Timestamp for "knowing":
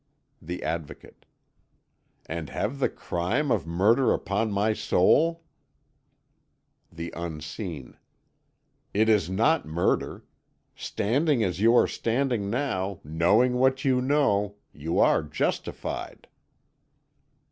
13.03-13.59